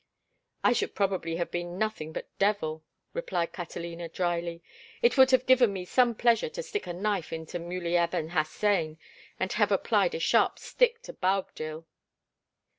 [0.63, 4.63] "I should probably have been nothing but devil," replied Catalina, dryly.
[5.03, 8.97] "It would have given me some pleasure to stick a knife into Muley Aben Hassan,
[9.39, 11.85] and to have applied a sharp stick to Boabdil."